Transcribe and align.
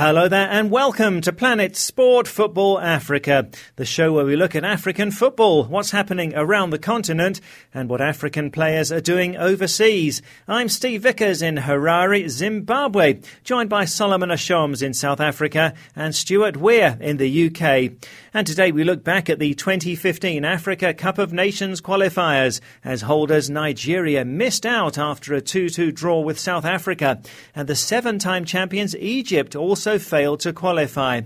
Hello 0.00 0.28
there, 0.28 0.48
and 0.48 0.70
welcome 0.70 1.20
to 1.20 1.30
Planet 1.30 1.76
Sport 1.76 2.26
Football 2.26 2.80
Africa, 2.80 3.50
the 3.76 3.84
show 3.84 4.14
where 4.14 4.24
we 4.24 4.34
look 4.34 4.56
at 4.56 4.64
African 4.64 5.10
football, 5.10 5.64
what's 5.64 5.90
happening 5.90 6.32
around 6.34 6.70
the 6.70 6.78
continent, 6.78 7.38
and 7.74 7.86
what 7.90 8.00
African 8.00 8.50
players 8.50 8.90
are 8.90 9.02
doing 9.02 9.36
overseas. 9.36 10.22
I'm 10.48 10.70
Steve 10.70 11.02
Vickers 11.02 11.42
in 11.42 11.56
Harare, 11.56 12.30
Zimbabwe, 12.30 13.20
joined 13.44 13.68
by 13.68 13.84
Solomon 13.84 14.30
Ashoms 14.30 14.82
in 14.82 14.94
South 14.94 15.20
Africa 15.20 15.74
and 15.94 16.14
Stuart 16.14 16.56
Weir 16.56 16.96
in 16.98 17.18
the 17.18 17.48
UK. 17.48 17.92
And 18.32 18.46
today 18.46 18.72
we 18.72 18.84
look 18.84 19.04
back 19.04 19.28
at 19.28 19.38
the 19.38 19.52
2015 19.52 20.46
Africa 20.46 20.94
Cup 20.94 21.18
of 21.18 21.34
Nations 21.34 21.82
qualifiers 21.82 22.62
as 22.82 23.02
holders 23.02 23.50
Nigeria 23.50 24.24
missed 24.24 24.64
out 24.64 24.96
after 24.96 25.34
a 25.34 25.42
2-2 25.42 25.92
draw 25.92 26.20
with 26.20 26.38
South 26.38 26.64
Africa, 26.64 27.20
and 27.54 27.68
the 27.68 27.76
seven-time 27.76 28.46
champions 28.46 28.96
Egypt 28.96 29.54
also 29.54 29.89
also 29.90 29.98
failed 29.98 30.38
to 30.38 30.52
qualify. 30.52 31.20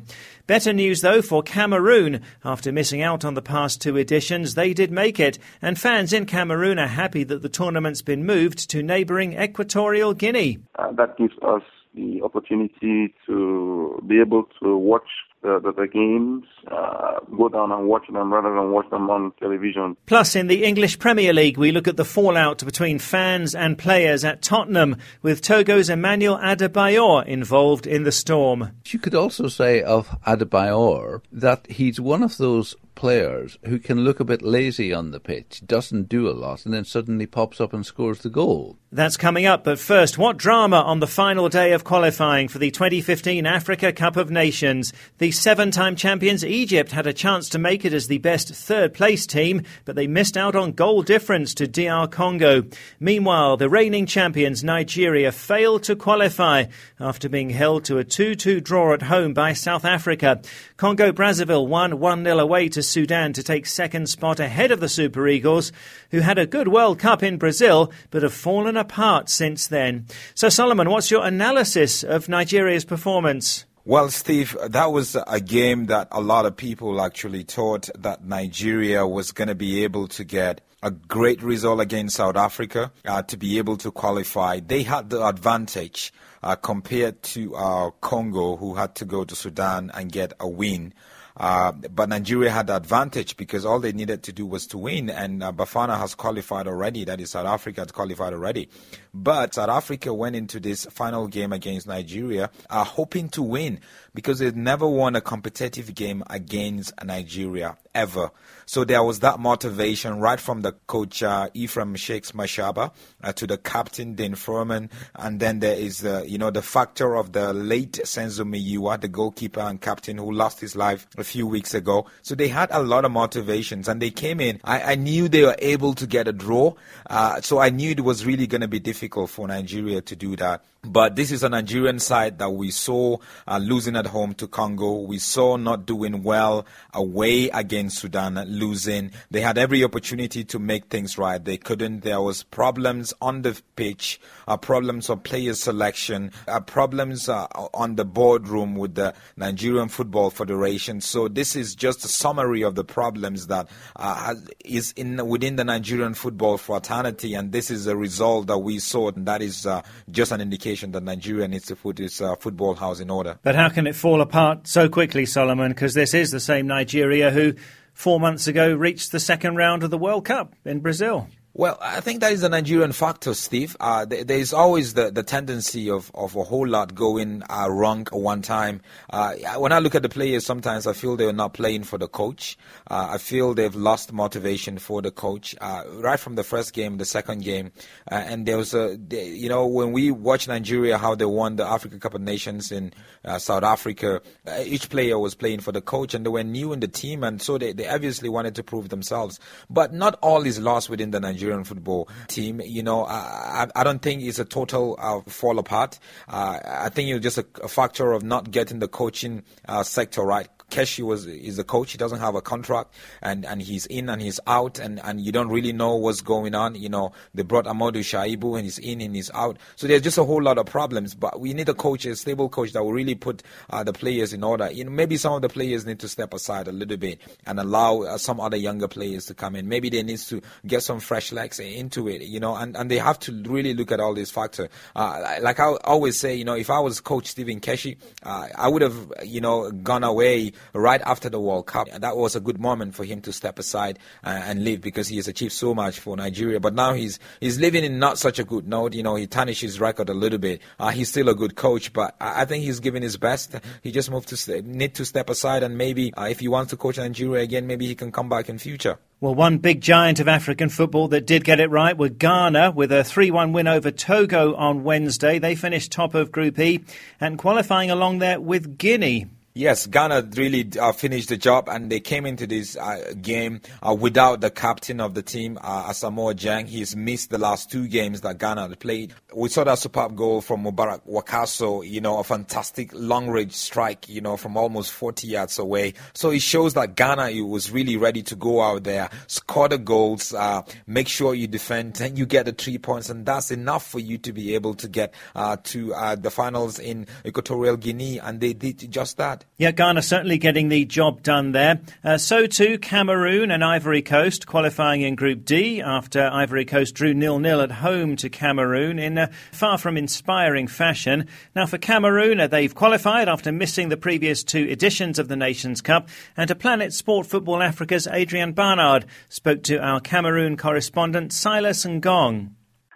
Better 0.46 0.72
news 0.72 1.02
though 1.02 1.20
for 1.20 1.42
Cameroon. 1.42 2.22
After 2.44 2.72
missing 2.72 3.02
out 3.02 3.22
on 3.22 3.34
the 3.34 3.42
past 3.42 3.82
two 3.82 3.98
editions, 3.98 4.54
they 4.54 4.72
did 4.72 4.90
make 4.90 5.20
it, 5.20 5.38
and 5.60 5.78
fans 5.78 6.14
in 6.14 6.24
Cameroon 6.24 6.78
are 6.78 6.86
happy 6.86 7.24
that 7.24 7.42
the 7.42 7.48
tournament's 7.50 8.00
been 8.00 8.24
moved 8.24 8.70
to 8.70 8.82
neighbouring 8.82 9.34
Equatorial 9.34 10.14
Guinea. 10.14 10.60
Uh, 10.78 10.92
that 10.92 11.18
gives 11.18 11.34
us 11.42 11.62
the 11.94 12.22
opportunity 12.22 13.14
to 13.26 14.02
be 14.06 14.18
able 14.18 14.44
to 14.62 14.76
watch 14.76 15.08
the, 15.44 15.60
the, 15.60 15.72
the 15.72 15.86
games, 15.86 16.44
uh, 16.68 17.20
go 17.36 17.48
down 17.48 17.70
and 17.70 17.86
watch 17.86 18.06
them 18.10 18.32
rather 18.32 18.52
than 18.52 18.72
watch 18.72 18.88
them 18.90 19.08
on 19.10 19.32
television. 19.38 19.96
Plus, 20.06 20.34
in 20.34 20.48
the 20.48 20.64
English 20.64 20.98
Premier 20.98 21.32
League, 21.32 21.58
we 21.58 21.70
look 21.70 21.86
at 21.86 21.96
the 21.96 22.04
fallout 22.04 22.64
between 22.64 22.98
fans 22.98 23.54
and 23.54 23.78
players 23.78 24.24
at 24.24 24.42
Tottenham, 24.42 24.96
with 25.22 25.42
Togo's 25.42 25.90
Emmanuel 25.90 26.38
Adebayor 26.38 27.26
involved 27.26 27.86
in 27.86 28.04
the 28.04 28.12
storm. 28.12 28.70
You 28.86 28.98
could 28.98 29.14
also 29.14 29.48
say 29.48 29.82
of 29.82 30.08
Adebayor 30.26 31.20
that 31.30 31.70
he's 31.70 32.00
one 32.00 32.22
of 32.22 32.38
those 32.38 32.74
players 32.94 33.58
who 33.64 33.78
can 33.78 34.00
look 34.00 34.20
a 34.20 34.24
bit 34.24 34.42
lazy 34.42 34.92
on 34.92 35.10
the 35.10 35.20
pitch, 35.20 35.62
doesn't 35.66 36.08
do 36.08 36.28
a 36.28 36.32
lot, 36.32 36.64
and 36.64 36.72
then 36.72 36.84
suddenly 36.84 37.26
pops 37.26 37.60
up 37.60 37.72
and 37.72 37.84
scores 37.84 38.20
the 38.20 38.30
goal. 38.30 38.78
That's 38.92 39.16
coming 39.16 39.44
up, 39.44 39.64
but 39.64 39.80
first, 39.80 40.18
what 40.18 40.36
drama 40.36 40.76
on 40.76 41.00
the 41.00 41.08
final 41.08 41.48
day 41.48 41.72
of 41.72 41.82
qualifying 41.82 42.46
for 42.46 42.60
the 42.60 42.70
2015 42.70 43.44
Africa 43.44 43.92
Cup 43.92 44.16
of 44.16 44.30
Nations? 44.30 44.92
The 45.18 45.32
seven 45.32 45.72
time 45.72 45.96
champions 45.96 46.44
Egypt 46.44 46.92
had 46.92 47.08
a 47.08 47.12
chance 47.12 47.48
to 47.48 47.58
make 47.58 47.84
it 47.84 47.92
as 47.92 48.06
the 48.06 48.18
best 48.18 48.54
third 48.54 48.94
place 48.94 49.26
team, 49.26 49.62
but 49.84 49.96
they 49.96 50.06
missed 50.06 50.36
out 50.36 50.54
on 50.54 50.70
goal 50.70 51.02
difference 51.02 51.54
to 51.54 51.66
DR 51.66 52.06
Congo. 52.06 52.62
Meanwhile, 53.00 53.56
the 53.56 53.68
reigning 53.68 54.06
champions 54.06 54.62
Nigeria 54.62 55.32
failed 55.32 55.82
to 55.84 55.96
qualify 55.96 56.66
after 57.00 57.28
being 57.28 57.50
held 57.50 57.84
to 57.86 57.98
a 57.98 58.04
2 58.04 58.36
2 58.36 58.60
draw 58.60 58.94
at 58.94 59.02
home 59.02 59.34
by 59.34 59.54
South 59.54 59.84
Africa. 59.84 60.40
Congo 60.76 61.10
Brazzaville 61.10 61.66
won 61.66 61.98
1 61.98 62.22
0 62.22 62.38
away 62.38 62.68
to 62.68 62.83
Sudan 62.88 63.32
to 63.32 63.42
take 63.42 63.66
second 63.66 64.08
spot 64.08 64.40
ahead 64.40 64.70
of 64.70 64.80
the 64.80 64.88
Super 64.88 65.26
Eagles, 65.26 65.72
who 66.10 66.20
had 66.20 66.38
a 66.38 66.46
good 66.46 66.68
World 66.68 66.98
Cup 66.98 67.22
in 67.22 67.36
Brazil 67.36 67.92
but 68.10 68.22
have 68.22 68.34
fallen 68.34 68.76
apart 68.76 69.28
since 69.28 69.66
then. 69.66 70.06
So, 70.34 70.48
Solomon, 70.48 70.90
what's 70.90 71.10
your 71.10 71.24
analysis 71.24 72.02
of 72.02 72.28
Nigeria's 72.28 72.84
performance? 72.84 73.64
Well, 73.86 74.08
Steve, 74.08 74.56
that 74.66 74.92
was 74.92 75.14
a 75.26 75.40
game 75.40 75.86
that 75.86 76.08
a 76.10 76.22
lot 76.22 76.46
of 76.46 76.56
people 76.56 77.02
actually 77.02 77.42
thought 77.42 77.90
that 77.98 78.24
Nigeria 78.24 79.06
was 79.06 79.30
going 79.30 79.48
to 79.48 79.54
be 79.54 79.84
able 79.84 80.08
to 80.08 80.24
get 80.24 80.62
a 80.82 80.90
great 80.90 81.42
result 81.42 81.80
against 81.80 82.16
South 82.16 82.36
Africa 82.36 82.92
uh, 83.06 83.22
to 83.22 83.36
be 83.36 83.58
able 83.58 83.76
to 83.78 83.90
qualify. 83.90 84.60
They 84.60 84.84
had 84.84 85.10
the 85.10 85.26
advantage 85.26 86.12
uh, 86.42 86.56
compared 86.56 87.22
to 87.22 87.56
uh, 87.56 87.90
Congo, 88.02 88.56
who 88.56 88.74
had 88.74 88.94
to 88.96 89.04
go 89.04 89.24
to 89.24 89.34
Sudan 89.34 89.90
and 89.94 90.12
get 90.12 90.34
a 90.38 90.48
win. 90.48 90.92
Uh, 91.36 91.72
but 91.72 92.08
Nigeria 92.08 92.50
had 92.50 92.68
the 92.68 92.76
advantage 92.76 93.36
because 93.36 93.64
all 93.64 93.80
they 93.80 93.92
needed 93.92 94.22
to 94.22 94.32
do 94.32 94.46
was 94.46 94.66
to 94.68 94.78
win, 94.78 95.10
and 95.10 95.42
uh, 95.42 95.50
Bafana 95.50 95.98
has 95.98 96.14
qualified 96.14 96.68
already. 96.68 97.04
That 97.04 97.20
is, 97.20 97.30
South 97.30 97.46
Africa 97.46 97.80
has 97.80 97.90
qualified 97.90 98.32
already. 98.32 98.68
But 99.16 99.54
South 99.54 99.68
Africa 99.68 100.12
went 100.12 100.34
into 100.34 100.58
this 100.58 100.86
final 100.86 101.28
game 101.28 101.52
against 101.52 101.86
Nigeria 101.86 102.50
uh, 102.68 102.82
hoping 102.82 103.28
to 103.30 103.42
win 103.42 103.78
because 104.12 104.40
they'd 104.40 104.56
never 104.56 104.88
won 104.88 105.14
a 105.14 105.20
competitive 105.20 105.94
game 105.94 106.24
against 106.28 106.92
Nigeria 107.04 107.76
ever. 107.94 108.30
So 108.66 108.82
there 108.82 109.04
was 109.04 109.20
that 109.20 109.38
motivation 109.38 110.18
right 110.18 110.40
from 110.40 110.62
the 110.62 110.72
coach 110.88 111.22
uh, 111.22 111.48
Ephraim 111.54 111.94
Shakes 111.94 112.32
Mashaba 112.32 112.92
uh, 113.22 113.32
to 113.34 113.46
the 113.46 113.56
captain 113.58 114.14
Dean 114.14 114.34
Furman, 114.34 114.90
and 115.14 115.38
then 115.38 115.60
there 115.60 115.76
is 115.76 115.98
the 115.98 116.24
you 116.26 116.38
know 116.38 116.50
the 116.50 116.62
factor 116.62 117.14
of 117.14 117.32
the 117.32 117.52
late 117.52 118.00
Senzo 118.04 118.44
Meyiwa, 118.44 119.00
the 119.00 119.08
goalkeeper 119.08 119.60
and 119.60 119.80
captain 119.80 120.18
who 120.18 120.32
lost 120.32 120.60
his 120.60 120.74
life 120.74 121.06
a 121.16 121.24
few 121.24 121.46
weeks 121.46 121.72
ago. 121.74 122.06
So 122.22 122.34
they 122.34 122.48
had 122.48 122.70
a 122.72 122.82
lot 122.82 123.04
of 123.04 123.12
motivations, 123.12 123.86
and 123.86 124.02
they 124.02 124.10
came 124.10 124.40
in. 124.40 124.60
I, 124.64 124.92
I 124.92 124.94
knew 124.96 125.28
they 125.28 125.42
were 125.42 125.56
able 125.58 125.94
to 125.94 126.06
get 126.06 126.26
a 126.26 126.32
draw, 126.32 126.74
uh, 127.10 127.42
so 127.42 127.58
I 127.58 127.70
knew 127.70 127.90
it 127.90 128.00
was 128.00 128.24
really 128.24 128.46
going 128.46 128.62
to 128.62 128.68
be 128.68 128.80
difficult 128.80 129.03
for 129.26 129.48
Nigeria 129.48 130.00
to 130.02 130.16
do 130.16 130.36
that. 130.36 130.64
But 130.84 131.16
this 131.16 131.32
is 131.32 131.42
a 131.42 131.48
Nigerian 131.48 131.98
side 131.98 132.38
that 132.40 132.50
we 132.50 132.70
saw 132.70 133.16
uh, 133.48 133.58
losing 133.58 133.96
at 133.96 134.06
home 134.06 134.34
to 134.34 134.46
Congo. 134.46 135.00
We 135.00 135.18
saw 135.18 135.56
not 135.56 135.86
doing 135.86 136.22
well 136.22 136.66
away 136.92 137.48
against 137.48 137.98
Sudan, 138.00 138.34
losing. 138.46 139.10
They 139.30 139.40
had 139.40 139.56
every 139.56 139.82
opportunity 139.82 140.44
to 140.44 140.58
make 140.58 140.86
things 140.86 141.16
right. 141.16 141.42
They 141.42 141.56
couldn't. 141.56 142.00
There 142.00 142.20
was 142.20 142.42
problems 142.42 143.14
on 143.22 143.42
the 143.42 143.58
pitch, 143.76 144.20
uh, 144.46 144.58
problems 144.58 145.08
of 145.08 145.22
player 145.22 145.54
selection, 145.54 146.32
uh, 146.46 146.60
problems 146.60 147.30
uh, 147.30 147.46
on 147.72 147.96
the 147.96 148.04
boardroom 148.04 148.74
with 148.74 148.94
the 148.94 149.14
Nigerian 149.38 149.88
Football 149.88 150.28
Federation. 150.28 151.00
So 151.00 151.28
this 151.28 151.56
is 151.56 151.74
just 151.74 152.04
a 152.04 152.08
summary 152.08 152.62
of 152.62 152.74
the 152.74 152.84
problems 152.84 153.46
that 153.46 153.70
uh, 153.96 154.34
is 154.64 154.92
in 154.96 155.26
within 155.26 155.56
the 155.56 155.64
Nigerian 155.64 156.12
football 156.12 156.58
fraternity, 156.58 157.32
and 157.34 157.52
this 157.52 157.70
is 157.70 157.86
a 157.86 157.96
result 157.96 158.48
that 158.48 158.58
we 158.58 158.78
saw. 158.78 159.08
And 159.08 159.26
that 159.26 159.40
is 159.40 159.66
uh, 159.66 159.80
just 160.10 160.30
an 160.30 160.42
indication 160.42 160.73
indication 160.74 160.92
that 160.92 161.02
Nigeria 161.02 161.48
needs 161.48 161.66
to 161.66 161.76
put 161.76 162.00
its 162.00 162.20
uh, 162.20 162.34
football 162.36 162.74
house 162.74 163.00
in 163.00 163.10
order. 163.10 163.38
But 163.42 163.54
how 163.54 163.68
can 163.68 163.86
it 163.86 163.94
fall 163.94 164.20
apart 164.20 164.66
so 164.66 164.88
quickly, 164.88 165.26
Solomon? 165.26 165.70
Because 165.70 165.94
this 165.94 166.14
is 166.14 166.30
the 166.30 166.40
same 166.40 166.66
Nigeria 166.66 167.30
who, 167.30 167.54
four 167.92 168.18
months 168.18 168.46
ago, 168.48 168.74
reached 168.74 169.12
the 169.12 169.20
second 169.20 169.56
round 169.56 169.84
of 169.84 169.90
the 169.90 169.98
World 169.98 170.24
Cup 170.24 170.54
in 170.64 170.80
Brazil. 170.80 171.28
Well, 171.56 171.78
I 171.80 172.00
think 172.00 172.20
that 172.20 172.32
is 172.32 172.42
a 172.42 172.48
Nigerian 172.48 172.90
factor, 172.90 173.32
Steve. 173.32 173.76
Uh, 173.78 174.04
there 174.04 174.36
is 174.36 174.52
always 174.52 174.94
the, 174.94 175.12
the 175.12 175.22
tendency 175.22 175.88
of, 175.88 176.10
of 176.12 176.34
a 176.34 176.42
whole 176.42 176.66
lot 176.66 176.96
going 176.96 177.44
uh, 177.48 177.68
wrong 177.70 178.08
one 178.10 178.42
time. 178.42 178.80
Uh, 179.08 179.34
when 179.58 179.70
I 179.70 179.78
look 179.78 179.94
at 179.94 180.02
the 180.02 180.08
players, 180.08 180.44
sometimes 180.44 180.88
I 180.88 180.94
feel 180.94 181.14
they're 181.14 181.32
not 181.32 181.54
playing 181.54 181.84
for 181.84 181.96
the 181.96 182.08
coach. 182.08 182.58
Uh, 182.90 183.10
I 183.12 183.18
feel 183.18 183.54
they've 183.54 183.72
lost 183.72 184.12
motivation 184.12 184.78
for 184.78 185.00
the 185.00 185.12
coach 185.12 185.54
uh, 185.60 185.84
right 185.92 186.18
from 186.18 186.34
the 186.34 186.42
first 186.42 186.72
game, 186.72 186.98
the 186.98 187.04
second 187.04 187.44
game. 187.44 187.70
Uh, 188.10 188.16
and 188.16 188.46
there 188.46 188.56
was 188.56 188.74
a, 188.74 188.98
you 189.12 189.48
know, 189.48 189.64
when 189.64 189.92
we 189.92 190.10
watch 190.10 190.48
Nigeria, 190.48 190.98
how 190.98 191.14
they 191.14 191.24
won 191.24 191.54
the 191.54 191.64
Africa 191.64 192.00
Cup 192.00 192.14
of 192.14 192.20
Nations 192.20 192.72
in 192.72 192.92
South 193.38 193.62
Africa, 193.62 194.22
each 194.64 194.90
player 194.90 195.20
was 195.20 195.36
playing 195.36 195.60
for 195.60 195.70
the 195.70 195.80
coach 195.80 196.14
and 196.14 196.26
they 196.26 196.30
were 196.30 196.42
new 196.42 196.72
in 196.72 196.80
the 196.80 196.88
team. 196.88 197.22
And 197.22 197.40
so 197.40 197.58
they, 197.58 197.72
they 197.72 197.86
obviously 197.86 198.28
wanted 198.28 198.56
to 198.56 198.64
prove 198.64 198.88
themselves. 198.88 199.38
But 199.70 199.92
not 199.92 200.18
all 200.20 200.44
is 200.44 200.58
lost 200.58 200.90
within 200.90 201.12
the 201.12 201.20
Nigerian 201.20 201.43
Nigerian 201.44 201.64
football 201.64 202.08
team. 202.28 202.60
You 202.64 202.82
know, 202.82 203.04
I, 203.04 203.66
I 203.76 203.84
don't 203.84 204.00
think 204.00 204.22
it's 204.22 204.38
a 204.38 204.44
total 204.44 204.96
uh, 204.98 205.20
fall 205.30 205.58
apart. 205.58 205.98
Uh, 206.28 206.58
I 206.64 206.88
think 206.88 207.10
it's 207.10 207.22
just 207.22 207.38
a, 207.38 207.46
a, 207.62 207.68
factor 207.68 208.12
of 208.12 208.22
not 208.22 208.50
getting 208.50 208.78
the 208.78 208.88
coaching 208.88 209.42
uh, 209.68 209.82
sector 209.82 210.22
right. 210.22 210.48
Keshi 210.70 211.04
was 211.04 211.26
is 211.26 211.56
the 211.56 211.64
coach. 211.64 211.92
He 211.92 211.98
doesn't 211.98 212.18
have 212.18 212.34
a 212.34 212.42
contract, 212.42 212.94
and, 213.22 213.44
and 213.44 213.62
he's 213.62 213.86
in 213.86 214.08
and 214.08 214.20
he's 214.20 214.40
out, 214.46 214.78
and, 214.78 215.00
and 215.04 215.20
you 215.20 215.30
don't 215.30 215.48
really 215.48 215.72
know 215.72 215.94
what's 215.94 216.20
going 216.20 216.54
on. 216.54 216.74
You 216.74 216.88
know, 216.88 217.12
they 217.34 217.42
brought 217.42 217.66
Amodu 217.66 218.00
Shaibu, 218.00 218.56
and 218.56 218.64
he's 218.64 218.78
in 218.78 219.00
and 219.00 219.14
he's 219.14 219.30
out. 219.32 219.58
So 219.76 219.86
there's 219.86 220.02
just 220.02 220.18
a 220.18 220.24
whole 220.24 220.42
lot 220.42 220.58
of 220.58 220.66
problems. 220.66 221.14
But 221.14 221.40
we 221.40 221.54
need 221.54 221.68
a 221.68 221.74
coach, 221.74 222.06
a 222.06 222.16
stable 222.16 222.48
coach 222.48 222.72
that 222.72 222.82
will 222.82 222.92
really 222.92 223.14
put 223.14 223.42
uh, 223.70 223.84
the 223.84 223.92
players 223.92 224.32
in 224.32 224.42
order. 224.42 224.70
You 224.70 224.84
know, 224.84 224.90
maybe 224.90 225.16
some 225.16 225.34
of 225.34 225.42
the 225.42 225.48
players 225.48 225.86
need 225.86 226.00
to 226.00 226.08
step 226.08 226.34
aside 226.34 226.66
a 226.66 226.72
little 226.72 226.96
bit 226.96 227.20
and 227.46 227.60
allow 227.60 228.02
uh, 228.02 228.18
some 228.18 228.40
other 228.40 228.56
younger 228.56 228.88
players 228.88 229.26
to 229.26 229.34
come 229.34 229.54
in. 229.54 229.68
Maybe 229.68 229.90
they 229.90 230.02
need 230.02 230.18
to 230.18 230.42
get 230.66 230.82
some 230.82 231.00
fresh 231.00 231.30
legs 231.30 231.60
into 231.60 232.08
it. 232.08 232.22
You 232.22 232.40
know, 232.40 232.56
and, 232.56 232.76
and 232.76 232.90
they 232.90 232.98
have 232.98 233.18
to 233.20 233.32
really 233.44 233.74
look 233.74 233.92
at 233.92 234.00
all 234.00 234.14
these 234.14 234.30
factors. 234.30 234.68
Uh, 234.96 235.38
like 235.40 235.60
I 235.60 235.74
always 235.84 236.18
say, 236.18 236.34
you 236.34 236.44
know, 236.44 236.54
if 236.54 236.70
I 236.70 236.80
was 236.80 237.00
coach 237.00 237.26
Stephen 237.26 237.60
Keshi, 237.60 237.96
uh, 238.24 238.48
I 238.56 238.68
would 238.68 238.82
have 238.82 239.12
you 239.22 239.40
know 239.40 239.70
gone 239.70 240.02
away 240.04 240.52
right 240.72 241.00
after 241.02 241.28
the 241.28 241.40
World 241.40 241.66
Cup. 241.66 241.88
That 241.90 242.16
was 242.16 242.36
a 242.36 242.40
good 242.40 242.60
moment 242.60 242.94
for 242.94 243.04
him 243.04 243.20
to 243.22 243.32
step 243.32 243.58
aside 243.58 243.98
uh, 244.24 244.28
and 244.44 244.64
leave 244.64 244.80
because 244.80 245.08
he 245.08 245.16
has 245.16 245.28
achieved 245.28 245.52
so 245.52 245.74
much 245.74 245.98
for 245.98 246.16
Nigeria. 246.16 246.60
But 246.60 246.74
now 246.74 246.92
he's 246.92 247.18
he's 247.40 247.58
living 247.58 247.84
in 247.84 247.98
not 247.98 248.18
such 248.18 248.38
a 248.38 248.44
good 248.44 248.66
note. 248.66 248.94
You 248.94 249.02
know, 249.02 249.16
he 249.16 249.26
tarnished 249.26 249.62
his 249.62 249.80
record 249.80 250.08
a 250.08 250.14
little 250.14 250.38
bit. 250.38 250.60
Uh, 250.78 250.90
he's 250.90 251.08
still 251.08 251.28
a 251.28 251.34
good 251.34 251.56
coach, 251.56 251.92
but 251.92 252.14
I, 252.20 252.44
think 252.44 252.64
he's 252.64 252.80
giving 252.80 253.02
his 253.02 253.16
best. 253.16 253.54
He 253.82 253.90
just 253.90 254.10
moved 254.10 254.28
to 254.28 254.62
need 254.62 254.94
to 254.94 255.04
step 255.04 255.30
aside 255.30 255.62
and 255.62 255.76
maybe 255.76 256.12
uh, 256.14 256.24
if 256.24 256.40
he 256.40 256.48
wants 256.48 256.70
to 256.70 256.76
coach 256.76 256.98
Nigeria 256.98 257.42
again, 257.42 257.66
maybe 257.66 257.86
he 257.86 257.94
can 257.94 258.12
come 258.12 258.28
back 258.28 258.48
in 258.48 258.58
future. 258.58 258.98
Well, 259.20 259.34
one 259.34 259.58
big 259.58 259.80
giant 259.80 260.20
of 260.20 260.28
African 260.28 260.68
football 260.68 261.08
that 261.08 261.26
did 261.26 261.44
get 261.44 261.60
it 261.60 261.70
right 261.70 261.96
were 261.96 262.10
Ghana 262.10 262.72
with 262.72 262.92
a 262.92 263.04
3 263.04 263.30
1 263.30 263.52
win 263.52 263.66
over 263.66 263.90
Togo 263.90 264.54
on 264.54 264.84
Wednesday. 264.84 265.38
They 265.38 265.54
finished 265.54 265.92
top 265.92 266.14
of 266.14 266.30
Group 266.30 266.58
E 266.58 266.84
and 267.20 267.38
qualifying 267.38 267.90
along 267.90 268.18
there 268.18 268.40
with 268.40 268.76
Guinea. 268.76 269.26
Yes, 269.56 269.86
Ghana 269.86 270.30
really 270.34 270.68
uh, 270.80 270.90
finished 270.90 271.28
the 271.28 271.36
job, 271.36 271.68
and 271.68 271.88
they 271.88 272.00
came 272.00 272.26
into 272.26 272.44
this 272.44 272.76
uh, 272.76 273.12
game 273.22 273.60
uh, 273.86 273.94
without 273.94 274.40
the 274.40 274.50
captain 274.50 275.00
of 275.00 275.14
the 275.14 275.22
team, 275.22 275.60
uh, 275.60 275.90
Asamoah 275.90 276.34
Gyan. 276.34 276.66
He's 276.66 276.96
missed 276.96 277.30
the 277.30 277.38
last 277.38 277.70
two 277.70 277.86
games 277.86 278.22
that 278.22 278.38
Ghana 278.38 278.74
played. 278.74 279.14
We 279.32 279.48
saw 279.48 279.62
that 279.62 279.78
superb 279.78 280.16
goal 280.16 280.40
from 280.40 280.64
Mubarak 280.64 281.02
Wakaso, 281.08 281.88
you 281.88 282.00
know, 282.00 282.18
a 282.18 282.24
fantastic 282.24 282.90
long 282.94 283.28
range 283.28 283.52
strike, 283.52 284.08
you 284.08 284.20
know, 284.20 284.36
from 284.36 284.56
almost 284.56 284.90
40 284.90 285.28
yards 285.28 285.56
away. 285.60 285.94
So 286.14 286.30
it 286.30 286.42
shows 286.42 286.74
that 286.74 286.96
Ghana 286.96 287.30
was 287.44 287.70
really 287.70 287.96
ready 287.96 288.24
to 288.24 288.34
go 288.34 288.60
out 288.60 288.82
there, 288.82 289.08
score 289.28 289.68
the 289.68 289.78
goals, 289.78 290.34
uh, 290.34 290.62
make 290.88 291.06
sure 291.06 291.32
you 291.32 291.46
defend, 291.46 292.00
and 292.00 292.18
you 292.18 292.26
get 292.26 292.46
the 292.46 292.52
three 292.52 292.78
points, 292.78 293.08
and 293.08 293.24
that's 293.24 293.52
enough 293.52 293.86
for 293.86 294.00
you 294.00 294.18
to 294.18 294.32
be 294.32 294.56
able 294.56 294.74
to 294.74 294.88
get 294.88 295.14
uh, 295.36 295.56
to 295.62 295.94
uh, 295.94 296.16
the 296.16 296.32
finals 296.32 296.80
in 296.80 297.06
Equatorial 297.24 297.76
Guinea, 297.76 298.18
and 298.18 298.40
they 298.40 298.52
did 298.52 298.90
just 298.90 299.16
that. 299.18 299.43
Yeah, 299.56 299.70
Ghana 299.70 300.02
certainly 300.02 300.38
getting 300.38 300.68
the 300.68 300.84
job 300.84 301.22
done 301.22 301.52
there. 301.52 301.80
Uh, 302.02 302.18
so 302.18 302.46
too 302.46 302.76
Cameroon 302.76 303.52
and 303.52 303.62
Ivory 303.62 304.02
Coast 304.02 304.48
qualifying 304.48 305.02
in 305.02 305.14
Group 305.14 305.44
D 305.44 305.80
after 305.80 306.28
Ivory 306.28 306.64
Coast 306.64 306.96
drew 306.96 307.14
nil-nil 307.14 307.60
at 307.60 307.70
home 307.70 308.16
to 308.16 308.28
Cameroon 308.28 308.98
in 308.98 309.16
a 309.16 309.30
far 309.52 309.78
from 309.78 309.96
inspiring 309.96 310.66
fashion. 310.66 311.28
Now 311.54 311.66
for 311.66 311.78
Cameroon, 311.78 312.40
uh, 312.40 312.48
they've 312.48 312.74
qualified 312.74 313.28
after 313.28 313.52
missing 313.52 313.90
the 313.90 313.96
previous 313.96 314.42
two 314.42 314.64
editions 314.64 315.20
of 315.20 315.28
the 315.28 315.36
Nations 315.36 315.80
Cup. 315.80 316.08
And 316.36 316.48
to 316.48 316.56
Planet 316.56 316.92
Sport 316.92 317.28
Football 317.28 317.62
Africa's 317.62 318.08
Adrian 318.08 318.54
Barnard 318.54 319.06
spoke 319.28 319.62
to 319.64 319.78
our 319.78 320.00
Cameroon 320.00 320.56
correspondent 320.56 321.32
Silas 321.32 321.84
Ngong. 321.84 322.50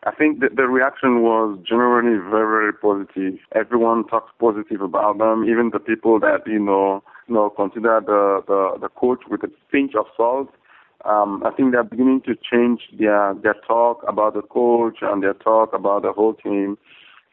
I 0.05 0.15
think 0.15 0.41
that 0.41 0.55
the 0.55 0.69
reaction 0.69 1.23
was 1.23 1.59
generally 1.67 2.19
very, 2.31 2.47
very 2.47 2.73
positive. 2.73 3.41
Everyone 3.55 4.07
talks 4.07 4.31
positive 4.39 4.81
about 4.81 5.19
them, 5.19 5.45
even 5.45 5.71
the 5.73 5.81
people 5.81 6.21
that, 6.21 6.47
you 6.47 6.61
know, 6.61 7.03
you 7.27 7.35
know, 7.35 7.51
consider 7.51 8.01
the, 8.05 8.43
the, 8.47 8.79
the 8.81 8.89
coach 8.91 9.21
with 9.29 9.43
a 9.43 9.51
pinch 9.73 9.95
of 9.99 10.07
salt. 10.17 10.49
Um, 11.05 11.43
I 11.45 11.51
think 11.51 11.73
they're 11.73 11.83
beginning 11.83 12.23
to 12.27 12.35
change 12.37 12.83
their, 12.97 13.35
their 13.43 13.57
talk 13.67 14.05
about 14.07 14.35
the 14.35 14.43
coach 14.43 14.99
and 15.03 15.23
their 15.23 15.35
talk 15.35 15.73
about 15.73 16.03
the 16.03 16.13
whole 16.13 16.35
team. 16.35 16.79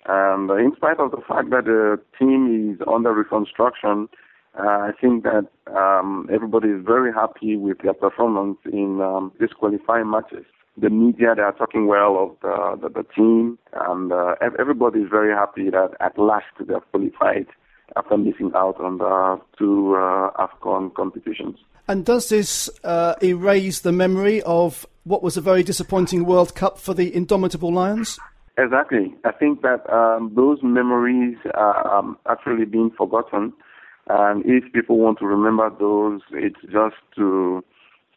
And 0.08 0.50
in 0.50 0.76
spite 0.76 1.00
of 1.00 1.12
the 1.12 1.22
fact 1.28 1.52
that 1.52 1.66
the 1.66 2.00
team 2.18 2.74
is 2.74 2.82
under 2.92 3.14
reconstruction, 3.14 4.10
uh, 4.58 4.90
I 4.90 4.92
think 5.00 5.24
that 5.24 5.48
um, 5.76 6.30
everybody 6.34 6.70
is 6.70 6.84
very 6.86 7.14
happy 7.14 7.58
with 7.58 7.80
their 7.84 7.94
performance 7.94 8.58
in 8.66 9.02
um, 9.02 9.34
these 9.40 9.50
qualifying 9.58 10.10
matches 10.10 10.46
the 10.78 10.90
media 10.90 11.34
they 11.36 11.42
are 11.42 11.54
talking 11.54 11.88
well 11.88 12.18
of 12.18 12.38
the, 12.42 12.88
the, 12.88 13.02
the 13.02 13.04
team, 13.16 13.58
and 13.74 14.12
uh, 14.12 14.36
everybody 14.60 15.00
is 15.00 15.10
very 15.10 15.34
happy 15.34 15.70
that 15.70 15.92
at 16.00 16.18
last 16.18 16.46
they 16.60 16.74
have 16.74 16.90
qualified 16.92 17.48
after 17.96 18.18
missing 18.18 18.52
out 18.56 18.80
on 18.80 18.98
the 18.98 19.40
two 19.58 19.96
uh, 19.96 20.32
AFCON 20.38 20.94
competitions. 20.94 21.58
And 21.88 22.04
does 22.04 22.30
this 22.30 22.70
uh, 22.84 23.16
erase 23.22 23.82
the 23.82 23.92
memory 23.92 24.42
of 24.42 24.86
what 25.04 25.22
was 25.22 25.38
a 25.38 25.42
very 25.42 25.64
disappointing 25.64 26.26
World 26.26 26.56
Cup 26.56 26.80
for 26.80 26.94
the 26.94 27.16
indomitable 27.16 27.72
Lions? 27.72 28.20
Exactly. 28.58 29.14
I 29.24 29.32
think 29.32 29.62
that 29.62 29.88
um, 29.94 30.32
those 30.36 30.60
memories 30.64 31.38
are 31.54 31.96
um, 31.96 32.18
actually 32.28 32.66
being 32.66 32.90
forgotten. 32.98 33.54
And 34.08 34.44
if 34.46 34.72
people 34.74 34.98
want 34.98 35.20
to 35.20 35.26
remember 35.26 35.70
those, 35.80 36.22
it's 36.32 36.62
just 36.64 36.96
to 37.18 37.64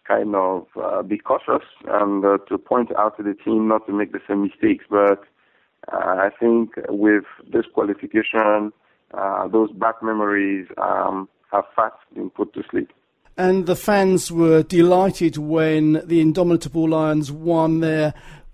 kind 0.09 0.35
of 0.35 0.67
uh, 0.83 1.03
be 1.03 1.19
cautious 1.19 1.67
and 1.87 2.25
uh, 2.25 2.39
to 2.49 2.57
point 2.57 2.91
out 2.97 3.17
to 3.19 3.23
the 3.23 3.35
team 3.35 3.69
not 3.69 3.87
to 3.87 3.93
make 3.93 4.13
the 4.13 4.21
same 4.27 4.43
mistakes. 4.43 4.85
But 4.89 5.23
uh, 5.93 5.97
I 5.97 6.31
think 6.41 6.71
with 6.89 7.25
this 7.53 7.67
qualification, 7.75 8.73
uh, 9.13 9.49
those 9.49 9.71
bad 9.73 9.95
memories 10.03 10.67
um, 10.79 11.29
have 11.53 11.65
fast 11.77 11.97
been 12.15 12.31
put 12.31 12.55
to 12.55 12.63
sleep. 12.71 12.91
And 13.37 13.67
the 13.67 13.77
fans 13.77 14.33
were 14.33 14.65
delighted 14.65 15.37
when 15.37 16.03
the 16.05 16.21
Indomitable 16.21 16.89
Lions 16.89 17.31
won 17.31 17.81
their 17.81 18.13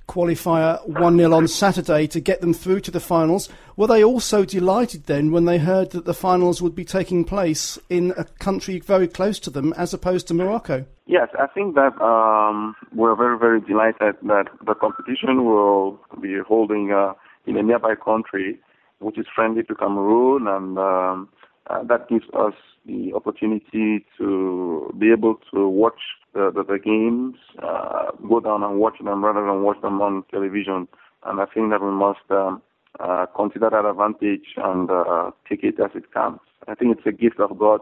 qualifier 0.09 0.87
1 0.89 1.17
0 1.17 1.33
on 1.33 1.49
Saturday 1.49 2.07
to 2.07 2.21
get 2.21 2.41
them 2.41 2.53
through 2.53 2.81
to 2.81 2.91
the 2.91 3.01
finals. 3.01 3.49
Were 3.77 3.87
they 3.87 4.05
also 4.05 4.45
delighted 4.45 5.05
then 5.05 5.33
when 5.33 5.45
they 5.45 5.59
heard 5.59 5.91
that 5.91 6.05
the 6.05 6.15
finals 6.15 6.63
would 6.63 6.75
be 6.75 6.85
taking 6.85 7.25
place 7.25 7.79
in 7.89 8.13
a 8.17 8.25
country 8.25 8.79
very 8.81 9.09
close 9.09 9.39
to 9.41 9.51
them 9.51 9.73
as 9.75 9.93
opposed 9.95 10.29
to 10.29 10.35
Morocco? 10.35 10.85
Yes, 11.07 11.29
I 11.39 11.47
think 11.49 11.75
that 11.75 12.01
um, 12.01 12.75
we're 12.95 13.17
very, 13.17 13.39
very 13.39 13.61
delighted 13.61 14.17
that 14.23 14.47
the 14.65 14.75
competition 14.75 15.45
will 15.45 15.99
be 16.21 16.39
holding 16.47 16.93
uh, 16.93 17.15
in 17.47 17.57
a 17.57 17.63
nearby 17.63 17.95
country 17.95 18.59
which 19.01 19.19
is 19.19 19.27
friendly 19.35 19.63
to 19.65 19.75
Cameroon 19.75 20.47
and 20.47 20.79
um, 20.79 21.29
uh, 21.69 21.83
that 21.85 22.09
gives 22.09 22.27
us 22.35 22.55
the 22.87 23.13
opportunity 23.15 24.05
to 24.19 24.93
be 24.99 25.11
able 25.11 25.37
to 25.53 25.69
watch 25.69 26.01
the, 26.35 26.51
the, 26.55 26.63
the 26.65 26.79
games, 26.79 27.37
uh, 27.63 28.11
go 28.29 28.41
down 28.41 28.63
and 28.63 28.79
watch 28.79 28.99
them 29.03 29.25
rather 29.25 29.41
than 29.47 29.63
watch 29.63 29.81
them 29.81 30.01
on 30.03 30.25
television. 30.31 30.87
And 31.25 31.41
I 31.41 31.47
think 31.47 31.71
that 31.71 31.81
we 31.81 31.91
must 31.91 32.21
um, 32.31 32.61
uh, 33.01 33.27
consider 33.35 33.71
that 33.71 33.89
advantage 33.89 34.47
and 34.57 34.91
uh, 34.91 35.31
take 35.49 35.65
it 35.65 35.81
as 35.81 35.91
it 35.95 36.13
comes. 36.13 36.41
I 36.69 36.75
think 36.75 36.97
it's 36.97 37.07
a 37.07 37.13
gift 37.13 37.41
of 37.41 37.59
God. 37.59 37.81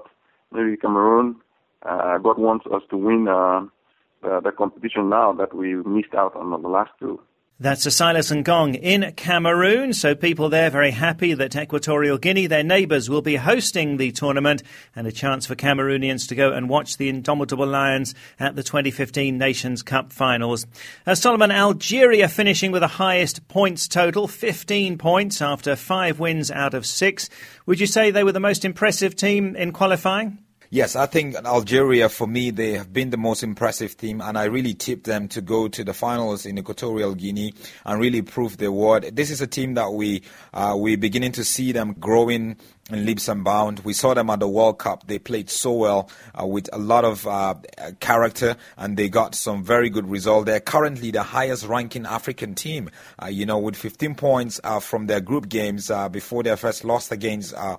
Maybe 0.52 0.76
Cameroon, 0.76 1.36
uh, 1.82 2.18
God 2.18 2.38
wants 2.38 2.66
us 2.72 2.82
to 2.90 2.96
win 2.96 3.26
uh, 3.26 3.66
the, 4.22 4.40
the 4.44 4.52
competition 4.52 5.08
now 5.08 5.32
that 5.32 5.54
we 5.54 5.74
missed 5.74 6.14
out 6.16 6.36
on 6.36 6.50
the 6.50 6.68
last 6.68 6.90
two. 7.00 7.20
That's 7.62 7.86
a 7.86 7.92
Silas 7.92 8.32
Ngong 8.32 8.76
in 8.82 9.12
Cameroon. 9.12 9.92
So 9.92 10.16
people 10.16 10.48
there 10.48 10.68
very 10.68 10.90
happy 10.90 11.32
that 11.34 11.54
Equatorial 11.54 12.18
Guinea, 12.18 12.48
their 12.48 12.64
neighbours, 12.64 13.08
will 13.08 13.22
be 13.22 13.36
hosting 13.36 13.98
the 13.98 14.10
tournament 14.10 14.64
and 14.96 15.06
a 15.06 15.12
chance 15.12 15.46
for 15.46 15.54
Cameroonians 15.54 16.26
to 16.26 16.34
go 16.34 16.50
and 16.50 16.68
watch 16.68 16.96
the 16.96 17.08
Indomitable 17.08 17.68
Lions 17.68 18.16
at 18.40 18.56
the 18.56 18.64
2015 18.64 19.38
Nations 19.38 19.84
Cup 19.84 20.12
finals. 20.12 20.66
Uh, 21.06 21.14
Solomon, 21.14 21.52
Algeria 21.52 22.26
finishing 22.26 22.72
with 22.72 22.82
the 22.82 22.88
highest 22.88 23.46
points 23.46 23.86
total, 23.86 24.26
15 24.26 24.98
points 24.98 25.40
after 25.40 25.76
five 25.76 26.18
wins 26.18 26.50
out 26.50 26.74
of 26.74 26.84
six. 26.84 27.30
Would 27.66 27.78
you 27.78 27.86
say 27.86 28.10
they 28.10 28.24
were 28.24 28.32
the 28.32 28.40
most 28.40 28.64
impressive 28.64 29.14
team 29.14 29.54
in 29.54 29.70
qualifying? 29.70 30.38
Yes, 30.74 30.96
I 30.96 31.04
think 31.04 31.34
Algeria, 31.36 32.08
for 32.08 32.26
me, 32.26 32.50
they 32.50 32.72
have 32.78 32.94
been 32.94 33.10
the 33.10 33.18
most 33.18 33.42
impressive 33.42 33.94
team, 33.94 34.22
and 34.22 34.38
I 34.38 34.44
really 34.44 34.72
tip 34.72 35.04
them 35.04 35.28
to 35.28 35.42
go 35.42 35.68
to 35.68 35.84
the 35.84 35.92
finals 35.92 36.46
in 36.46 36.58
Equatorial 36.58 37.14
Guinea 37.14 37.52
and 37.84 38.00
really 38.00 38.22
prove 38.22 38.56
their 38.56 38.72
worth. 38.72 39.14
This 39.14 39.30
is 39.30 39.42
a 39.42 39.46
team 39.46 39.74
that 39.74 39.92
we 39.92 40.22
uh, 40.54 40.72
we're 40.74 40.96
beginning 40.96 41.32
to 41.32 41.44
see 41.44 41.72
them 41.72 41.94
growing 42.00 42.56
in 42.94 43.06
leaps 43.06 43.28
and 43.28 43.44
bounds. 43.44 43.84
We 43.84 43.92
saw 43.92 44.14
them 44.14 44.30
at 44.30 44.40
the 44.40 44.48
World 44.48 44.78
Cup. 44.78 45.06
They 45.06 45.18
played 45.18 45.50
so 45.50 45.72
well 45.72 46.10
uh, 46.40 46.46
with 46.46 46.68
a 46.72 46.78
lot 46.78 47.04
of 47.04 47.26
uh, 47.26 47.54
character, 48.00 48.56
and 48.76 48.96
they 48.96 49.08
got 49.08 49.34
some 49.34 49.64
very 49.64 49.90
good 49.90 50.08
results. 50.08 50.46
They're 50.46 50.60
currently 50.60 51.10
the 51.10 51.22
highest 51.22 51.66
ranking 51.66 52.06
African 52.06 52.54
team, 52.54 52.90
uh, 53.22 53.26
you 53.26 53.46
know, 53.46 53.58
with 53.58 53.76
15 53.76 54.14
points 54.14 54.60
uh, 54.64 54.80
from 54.80 55.06
their 55.06 55.20
group 55.20 55.48
games 55.48 55.90
uh, 55.90 56.08
before 56.08 56.42
their 56.42 56.56
first 56.56 56.84
loss 56.84 57.10
against 57.10 57.54
uh, 57.54 57.76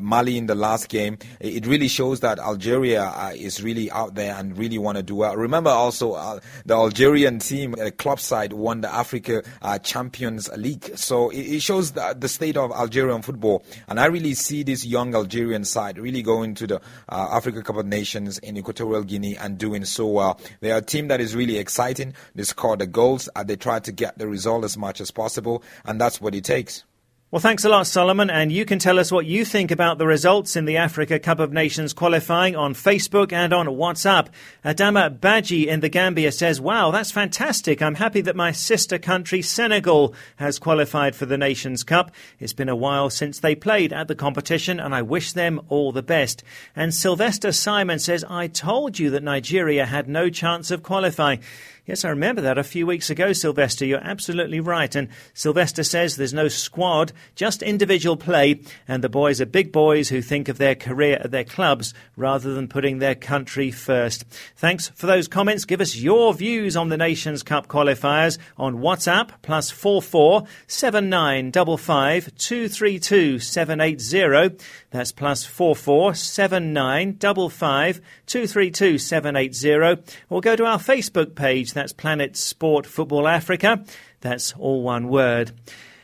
Mali 0.00 0.36
in 0.36 0.46
the 0.46 0.54
last 0.54 0.88
game. 0.88 1.18
It 1.40 1.66
really 1.66 1.88
shows 1.88 2.20
that 2.20 2.38
Algeria 2.38 3.32
is 3.34 3.62
really 3.62 3.90
out 3.90 4.14
there 4.14 4.34
and 4.34 4.56
really 4.56 4.78
want 4.78 4.96
to 4.96 5.02
do 5.02 5.16
well. 5.16 5.36
Remember 5.36 5.70
also 5.70 6.40
the 6.64 6.74
Algerian 6.74 7.38
team, 7.38 7.74
club 7.98 8.20
side, 8.20 8.52
won 8.52 8.80
the 8.80 8.92
Africa 8.92 9.42
Champions 9.82 10.48
League. 10.56 10.96
So 10.96 11.30
it, 11.30 11.38
it 11.40 11.62
shows 11.62 11.92
the, 11.92 12.16
the 12.18 12.28
state 12.28 12.56
of 12.56 12.72
Algerian 12.72 13.22
football. 13.22 13.64
And 13.86 14.00
I 14.00 14.06
really 14.06 14.34
this 14.48 14.84
young 14.84 15.14
Algerian 15.14 15.64
side 15.64 15.98
really 15.98 16.22
going 16.22 16.54
to 16.54 16.66
the 16.66 16.80
uh, 17.08 17.28
Africa 17.32 17.62
Cup 17.62 17.76
of 17.76 17.86
Nations 17.86 18.38
in 18.38 18.56
Equatorial 18.56 19.04
Guinea 19.04 19.36
and 19.36 19.58
doing 19.58 19.84
so 19.84 20.06
well. 20.06 20.40
They 20.60 20.72
are 20.72 20.78
a 20.78 20.82
team 20.82 21.08
that 21.08 21.20
is 21.20 21.36
really 21.36 21.58
exciting. 21.58 22.14
They 22.34 22.42
score 22.44 22.76
the 22.76 22.86
goals. 22.86 23.28
and 23.36 23.48
they 23.48 23.56
try 23.56 23.80
to 23.80 23.92
get 23.92 24.18
the 24.18 24.26
result 24.26 24.64
as 24.64 24.76
much 24.76 25.00
as 25.00 25.10
possible, 25.10 25.62
and 25.84 26.00
that's 26.00 26.20
what 26.20 26.34
it 26.34 26.44
takes. 26.44 26.84
Well, 27.30 27.40
thanks 27.40 27.66
a 27.66 27.68
lot, 27.68 27.86
Solomon. 27.86 28.30
And 28.30 28.50
you 28.50 28.64
can 28.64 28.78
tell 28.78 28.98
us 28.98 29.12
what 29.12 29.26
you 29.26 29.44
think 29.44 29.70
about 29.70 29.98
the 29.98 30.06
results 30.06 30.56
in 30.56 30.64
the 30.64 30.78
Africa 30.78 31.18
Cup 31.18 31.40
of 31.40 31.52
Nations 31.52 31.92
qualifying 31.92 32.56
on 32.56 32.72
Facebook 32.72 33.34
and 33.34 33.52
on 33.52 33.66
WhatsApp. 33.66 34.28
Adama 34.64 35.20
Baji 35.20 35.68
in 35.68 35.80
the 35.80 35.90
Gambia 35.90 36.32
says, 36.32 36.58
Wow, 36.58 36.90
that's 36.90 37.10
fantastic. 37.10 37.82
I'm 37.82 37.96
happy 37.96 38.22
that 38.22 38.34
my 38.34 38.52
sister 38.52 38.98
country, 38.98 39.42
Senegal, 39.42 40.14
has 40.36 40.58
qualified 40.58 41.14
for 41.14 41.26
the 41.26 41.36
Nations 41.36 41.84
Cup. 41.84 42.12
It's 42.38 42.54
been 42.54 42.70
a 42.70 42.74
while 42.74 43.10
since 43.10 43.40
they 43.40 43.54
played 43.54 43.92
at 43.92 44.08
the 44.08 44.14
competition, 44.14 44.80
and 44.80 44.94
I 44.94 45.02
wish 45.02 45.32
them 45.32 45.60
all 45.68 45.92
the 45.92 46.02
best. 46.02 46.42
And 46.74 46.94
Sylvester 46.94 47.52
Simon 47.52 47.98
says, 47.98 48.24
I 48.26 48.46
told 48.46 48.98
you 48.98 49.10
that 49.10 49.22
Nigeria 49.22 49.84
had 49.84 50.08
no 50.08 50.30
chance 50.30 50.70
of 50.70 50.82
qualifying. 50.82 51.40
Yes, 51.88 52.04
I 52.04 52.10
remember 52.10 52.42
that 52.42 52.58
a 52.58 52.64
few 52.64 52.86
weeks 52.86 53.08
ago, 53.08 53.32
Sylvester. 53.32 53.86
You're 53.86 54.04
absolutely 54.04 54.60
right. 54.60 54.94
And 54.94 55.08
Sylvester 55.32 55.82
says 55.82 56.16
there's 56.16 56.34
no 56.34 56.48
squad, 56.48 57.12
just 57.34 57.62
individual 57.62 58.18
play, 58.18 58.60
and 58.86 59.02
the 59.02 59.08
boys 59.08 59.40
are 59.40 59.46
big 59.46 59.72
boys 59.72 60.10
who 60.10 60.20
think 60.20 60.50
of 60.50 60.58
their 60.58 60.74
career 60.74 61.18
at 61.18 61.30
their 61.30 61.44
clubs 61.44 61.94
rather 62.14 62.52
than 62.52 62.68
putting 62.68 62.98
their 62.98 63.14
country 63.14 63.70
first. 63.70 64.26
Thanks 64.54 64.90
for 64.90 65.06
those 65.06 65.28
comments. 65.28 65.64
Give 65.64 65.80
us 65.80 65.96
your 65.96 66.34
views 66.34 66.76
on 66.76 66.90
the 66.90 66.98
Nations 66.98 67.42
Cup 67.42 67.68
qualifiers 67.68 68.36
on 68.58 68.82
WhatsApp 68.82 69.30
plus 69.40 69.70
four 69.70 70.02
four 70.02 70.44
seven 70.66 71.08
nine 71.08 71.50
double 71.50 71.78
five 71.78 72.30
two 72.36 72.68
three 72.68 72.98
two 72.98 73.38
seven 73.38 73.80
eight 73.80 74.02
zero. 74.02 74.50
That's 74.90 75.12
plus 75.12 75.46
four 75.46 75.74
four 75.74 76.14
seven 76.14 76.74
nine 76.74 77.16
double 77.18 77.48
five 77.48 78.02
two 78.26 78.46
three 78.46 78.70
two 78.70 78.98
seven 78.98 79.36
eight 79.36 79.54
zero. 79.54 79.96
Or 80.28 80.42
go 80.42 80.54
to 80.54 80.66
our 80.66 80.78
Facebook 80.78 81.34
page. 81.34 81.77
That's 81.78 81.92
Planet 81.92 82.36
Sport 82.36 82.86
Football 82.86 83.28
Africa. 83.28 83.84
That's 84.20 84.52
all 84.58 84.82
one 84.82 85.06
word. 85.06 85.52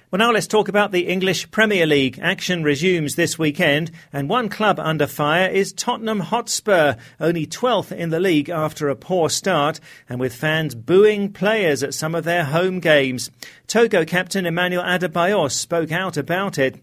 Well, 0.09 0.21
now 0.21 0.31
let's 0.31 0.47
talk 0.47 0.69
about 0.69 0.93
the 0.93 1.09
English 1.09 1.51
Premier 1.51 1.85
League. 1.85 2.21
Action 2.23 2.63
resumes 2.63 3.17
this 3.17 3.41
weekend, 3.41 3.91
and 4.13 4.29
one 4.29 4.49
club 4.49 4.79
under 4.79 5.09
fire 5.09 5.49
is 5.49 5.73
Tottenham 5.73 6.21
Hotspur, 6.21 6.95
only 7.19 7.45
12th 7.45 7.91
in 7.91 8.11
the 8.11 8.21
league 8.21 8.49
after 8.49 8.89
a 8.89 8.95
poor 8.95 9.29
start, 9.29 9.81
and 10.09 10.21
with 10.21 10.33
fans 10.33 10.77
booing 10.77 11.33
players 11.33 11.83
at 11.83 11.93
some 11.93 12.15
of 12.15 12.23
their 12.23 12.45
home 12.45 12.79
games. 12.79 13.33
Togo 13.67 14.05
captain 14.05 14.47
Emmanuel 14.47 14.85
Adebayor 14.85 15.51
spoke 15.51 15.91
out 15.91 16.17
about 16.17 16.57
it. 16.57 16.77